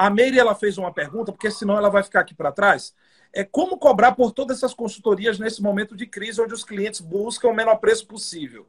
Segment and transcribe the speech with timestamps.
[0.00, 2.94] A Meire ela fez uma pergunta, porque senão ela vai ficar aqui para trás.
[3.34, 7.48] É como cobrar por todas essas consultorias nesse momento de crise, onde os clientes buscam
[7.48, 8.64] o menor preço possível?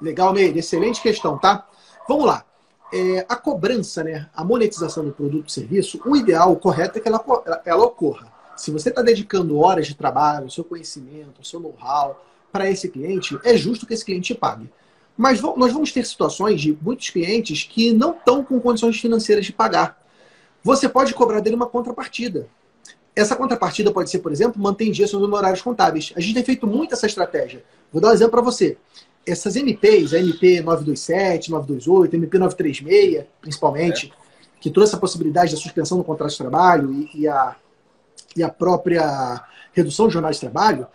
[0.00, 0.58] Legal, Meire.
[0.58, 1.68] Excelente questão, tá?
[2.08, 2.44] Vamos lá.
[2.92, 7.00] É, a cobrança, né, a monetização do produto e serviço, o ideal, o correto é
[7.00, 7.24] que ela,
[7.64, 8.26] ela ocorra.
[8.56, 12.20] Se você está dedicando horas de trabalho, seu conhecimento, seu know-how
[12.50, 14.68] para esse cliente, é justo que esse cliente pague.
[15.16, 19.52] Mas nós vamos ter situações de muitos clientes que não estão com condições financeiras de
[19.52, 20.01] pagar.
[20.62, 22.48] Você pode cobrar dele uma contrapartida.
[23.14, 26.12] Essa contrapartida pode ser, por exemplo, manter em dia seus honorários contábeis.
[26.16, 27.62] A gente tem feito muito essa estratégia.
[27.92, 28.78] Vou dar um exemplo para você.
[29.26, 34.60] Essas MPs, a MP 927, 928, MP 936, principalmente, é.
[34.60, 37.56] que trouxe a possibilidade da suspensão do contrato de trabalho e, e, a,
[38.36, 40.86] e a própria redução de jornal de trabalho,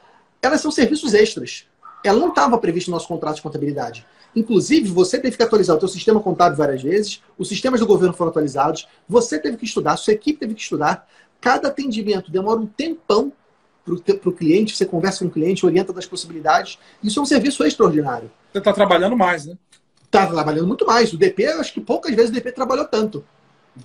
[0.41, 1.67] elas são serviços extras
[2.07, 4.05] ela não estava prevista no nosso contrato de contabilidade.
[4.35, 8.13] Inclusive, você teve que atualizar o seu sistema contábil várias vezes, os sistemas do governo
[8.13, 11.07] foram atualizados, você teve que estudar, sua equipe teve que estudar.
[11.41, 13.31] Cada atendimento demora um tempão
[13.83, 16.77] para o cliente, você conversa com o cliente, orienta das possibilidades.
[17.01, 18.29] Isso é um serviço extraordinário.
[18.51, 19.57] Você está trabalhando mais, né?
[20.03, 21.13] Está trabalhando muito mais.
[21.13, 23.23] O DP, acho que poucas vezes o DP trabalhou tanto.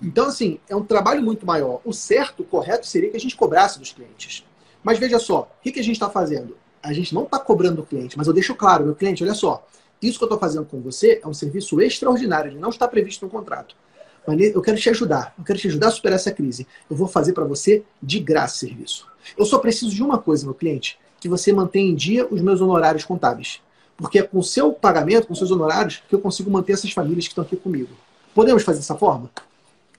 [0.03, 1.81] Então, assim, é um trabalho muito maior.
[1.85, 4.45] O certo, o correto seria que a gente cobrasse dos clientes.
[4.83, 6.57] Mas veja só, o que, que a gente está fazendo?
[6.83, 9.67] A gente não está cobrando o cliente, mas eu deixo claro, meu cliente, olha só,
[10.01, 13.25] isso que eu estou fazendo com você é um serviço extraordinário, ele não está previsto
[13.25, 13.77] no contrato.
[14.27, 16.67] Mas eu quero te ajudar, eu quero te ajudar a superar essa crise.
[16.89, 19.07] Eu vou fazer para você de graça serviço.
[19.37, 22.61] Eu só preciso de uma coisa, meu cliente, que você mantenha em dia os meus
[22.61, 23.61] honorários contábeis.
[23.97, 27.27] Porque é com o seu pagamento, com seus honorários, que eu consigo manter essas famílias
[27.27, 27.91] que estão aqui comigo.
[28.35, 29.31] Podemos fazer dessa forma?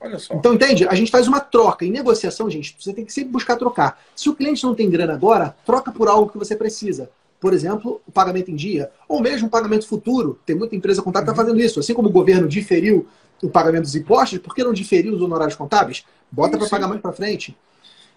[0.03, 0.33] Olha só.
[0.33, 0.85] Então, entende?
[0.85, 1.85] A gente faz uma troca.
[1.85, 4.03] Em negociação, gente, você tem que sempre buscar trocar.
[4.13, 7.09] Se o cliente não tem grana agora, troca por algo que você precisa.
[7.39, 10.37] Por exemplo, o pagamento em dia, ou mesmo o pagamento futuro.
[10.45, 11.79] Tem muita empresa contábil que está fazendo isso.
[11.79, 13.07] Assim como o governo diferiu
[13.41, 16.03] o pagamento dos impostos, por que não diferir os honorários contábeis?
[16.29, 17.57] Bota para pagar mais para frente.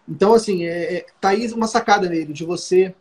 [0.08, 2.92] Então, assim, é, é, tá aí uma sacada nele de você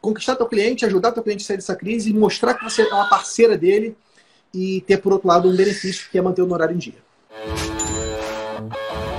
[0.00, 3.08] conquistar teu cliente, ajudar teu cliente a sair dessa crise, mostrar que você é uma
[3.08, 3.96] parceira dele
[4.54, 7.77] e ter, por outro lado, um benefício que é manter o honorário em dia.
[8.60, 9.17] Música